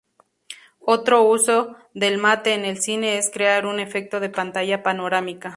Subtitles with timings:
[0.87, 5.49] Otro uso del mate en el cine es crear un efecto de pantalla panorámica.